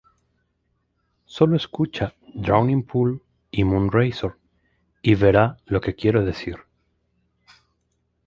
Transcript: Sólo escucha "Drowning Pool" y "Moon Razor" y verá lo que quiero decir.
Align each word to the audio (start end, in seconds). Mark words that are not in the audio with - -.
Sólo 1.25 1.55
escucha 1.55 2.15
"Drowning 2.33 2.81
Pool" 2.87 3.21
y 3.51 3.63
"Moon 3.63 3.91
Razor" 3.91 4.39
y 5.03 5.13
verá 5.13 5.57
lo 5.67 5.79
que 5.79 5.93
quiero 5.93 6.25
decir. 6.25 6.57